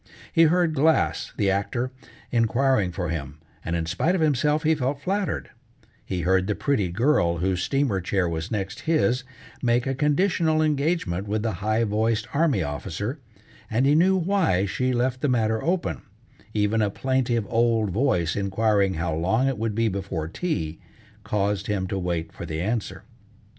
He 0.33 0.45
heard 0.45 0.73
Glass, 0.73 1.31
the 1.37 1.51
actor, 1.51 1.91
inquiring 2.31 2.91
for 2.91 3.09
him, 3.09 3.37
and 3.63 3.75
in 3.75 3.85
spite 3.85 4.15
of 4.15 4.21
himself 4.21 4.63
he 4.63 4.73
felt 4.73 4.99
flattered; 4.99 5.51
he 6.03 6.21
heard 6.21 6.47
the 6.47 6.55
pretty 6.55 6.89
girl 6.89 7.37
whose 7.37 7.61
steamer 7.61 8.01
chair 8.01 8.27
was 8.27 8.49
next 8.49 8.79
his, 8.89 9.23
make 9.61 9.85
a 9.85 9.93
conditional 9.93 10.59
engagement 10.63 11.27
with 11.27 11.43
the 11.43 11.51
high 11.61 11.83
voiced 11.83 12.27
army 12.33 12.63
officer, 12.63 13.19
and 13.69 13.85
he 13.85 13.93
knew 13.93 14.17
why 14.17 14.65
she 14.65 14.91
left 14.91 15.21
the 15.21 15.29
matter 15.29 15.61
open; 15.63 16.01
even 16.51 16.81
a 16.81 16.89
plaintive 16.89 17.45
old 17.47 17.91
voice 17.91 18.35
inquiring 18.35 18.95
how 18.95 19.13
long 19.13 19.47
it 19.47 19.59
would 19.59 19.75
be 19.75 19.87
before 19.87 20.27
tea, 20.27 20.79
caused 21.23 21.67
him 21.67 21.85
to 21.85 21.99
wait 21.99 22.31
for 22.33 22.47
the 22.47 22.59
answer. 22.59 23.03